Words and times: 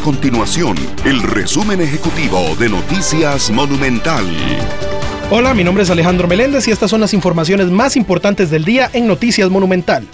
continuación 0.00 0.76
el 1.04 1.22
resumen 1.22 1.80
ejecutivo 1.80 2.56
de 2.58 2.68
Noticias 2.68 3.50
Monumental. 3.50 4.24
Hola, 5.30 5.52
mi 5.54 5.62
nombre 5.62 5.84
es 5.84 5.90
Alejandro 5.90 6.26
Meléndez 6.26 6.66
y 6.68 6.70
estas 6.70 6.90
son 6.90 7.00
las 7.00 7.12
informaciones 7.12 7.68
más 7.68 7.96
importantes 7.96 8.50
del 8.50 8.64
día 8.64 8.90
en 8.92 9.06
Noticias 9.06 9.50
Monumental. 9.50 10.06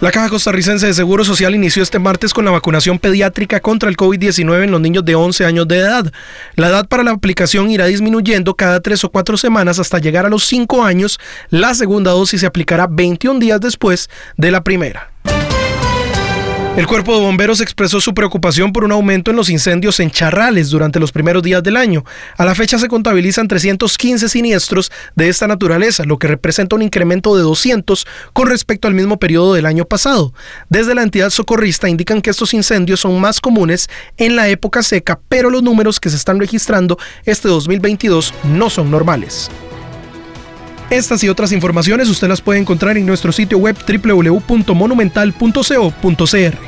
La 0.00 0.10
Caja 0.10 0.28
Costarricense 0.28 0.86
de 0.86 0.94
Seguro 0.94 1.24
Social 1.24 1.54
inició 1.54 1.82
este 1.82 1.98
martes 1.98 2.34
con 2.34 2.44
la 2.44 2.50
vacunación 2.50 2.98
pediátrica 2.98 3.60
contra 3.60 3.88
el 3.88 3.96
COVID-19 3.96 4.64
en 4.64 4.70
los 4.70 4.80
niños 4.80 5.04
de 5.04 5.14
11 5.14 5.44
años 5.44 5.68
de 5.68 5.78
edad. 5.78 6.12
La 6.54 6.68
edad 6.68 6.86
para 6.86 7.02
la 7.02 7.12
aplicación 7.12 7.70
irá 7.70 7.86
disminuyendo 7.86 8.54
cada 8.54 8.80
tres 8.80 9.02
o 9.04 9.10
cuatro 9.10 9.36
semanas 9.36 9.78
hasta 9.78 9.98
llegar 9.98 10.26
a 10.26 10.30
los 10.30 10.44
5 10.44 10.84
años. 10.84 11.18
La 11.50 11.74
segunda 11.74 12.10
dosis 12.10 12.40
se 12.40 12.46
aplicará 12.46 12.86
21 12.88 13.40
días 13.40 13.60
después 13.60 14.10
de 14.36 14.50
la 14.50 14.62
primera. 14.62 15.10
El 16.78 16.86
cuerpo 16.86 17.12
de 17.12 17.20
bomberos 17.20 17.60
expresó 17.60 18.00
su 18.00 18.14
preocupación 18.14 18.72
por 18.72 18.84
un 18.84 18.92
aumento 18.92 19.32
en 19.32 19.36
los 19.36 19.50
incendios 19.50 19.98
en 19.98 20.12
charrales 20.12 20.70
durante 20.70 21.00
los 21.00 21.10
primeros 21.10 21.42
días 21.42 21.60
del 21.60 21.76
año. 21.76 22.04
A 22.36 22.44
la 22.44 22.54
fecha 22.54 22.78
se 22.78 22.86
contabilizan 22.86 23.48
315 23.48 24.28
siniestros 24.28 24.92
de 25.16 25.28
esta 25.28 25.48
naturaleza, 25.48 26.04
lo 26.04 26.20
que 26.20 26.28
representa 26.28 26.76
un 26.76 26.82
incremento 26.82 27.36
de 27.36 27.42
200 27.42 28.06
con 28.32 28.46
respecto 28.46 28.86
al 28.86 28.94
mismo 28.94 29.18
periodo 29.18 29.54
del 29.54 29.66
año 29.66 29.86
pasado. 29.86 30.32
Desde 30.68 30.94
la 30.94 31.02
entidad 31.02 31.30
socorrista 31.30 31.88
indican 31.88 32.22
que 32.22 32.30
estos 32.30 32.54
incendios 32.54 33.00
son 33.00 33.20
más 33.20 33.40
comunes 33.40 33.90
en 34.16 34.36
la 34.36 34.46
época 34.46 34.84
seca, 34.84 35.18
pero 35.28 35.50
los 35.50 35.64
números 35.64 35.98
que 35.98 36.10
se 36.10 36.16
están 36.16 36.38
registrando 36.38 36.96
este 37.24 37.48
2022 37.48 38.32
no 38.44 38.70
son 38.70 38.88
normales. 38.88 39.50
Estas 40.90 41.24
y 41.24 41.28
otras 41.28 41.50
informaciones 41.50 42.08
usted 42.08 42.28
las 42.28 42.40
puede 42.40 42.60
encontrar 42.60 42.96
en 42.96 43.04
nuestro 43.04 43.32
sitio 43.32 43.58
web 43.58 43.76
www.monumental.co.cr. 43.76 46.67